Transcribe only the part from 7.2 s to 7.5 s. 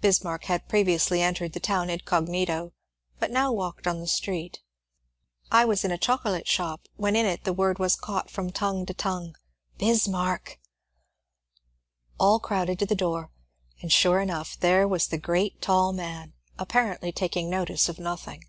it